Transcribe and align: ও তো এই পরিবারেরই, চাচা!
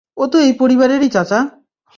ও 0.17 0.23
তো 0.27 0.37
এই 0.39 0.53
পরিবারেরই, 0.53 1.09
চাচা! 1.09 1.39